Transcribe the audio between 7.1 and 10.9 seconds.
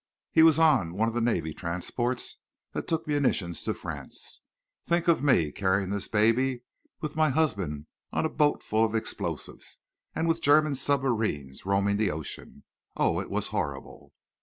my husband on a boat full of explosives and with German